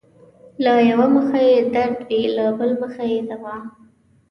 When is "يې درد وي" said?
1.49-2.23